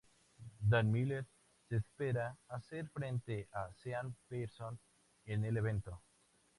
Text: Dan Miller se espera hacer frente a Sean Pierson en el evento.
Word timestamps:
Dan 0.59 0.91
Miller 0.91 1.27
se 1.69 1.75
espera 1.75 2.35
hacer 2.47 2.87
frente 2.89 3.47
a 3.51 3.71
Sean 3.71 4.15
Pierson 4.27 4.79
en 5.25 5.45
el 5.45 5.57
evento. 5.57 6.01